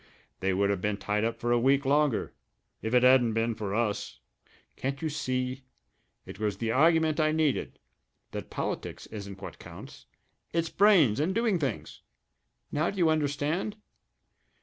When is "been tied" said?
0.81-1.23